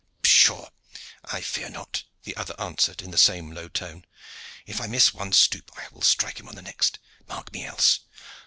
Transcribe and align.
"Pshaw! 0.23 0.71
fear 1.43 1.69
not," 1.69 2.05
the 2.23 2.35
other 2.35 2.59
answered 2.59 3.03
in 3.03 3.11
the 3.11 3.19
same 3.19 3.51
low 3.51 3.67
tone. 3.67 4.03
"If 4.65 4.81
I 4.81 4.87
miss 4.87 5.13
one 5.13 5.31
stoop 5.31 5.69
I 5.77 5.87
will 5.91 6.01
strike 6.01 6.39
him 6.39 6.47
on 6.49 6.55
the 6.55 6.63
next. 6.63 6.97
Mark 7.27 7.53
me 7.53 7.67
else. 7.67 7.99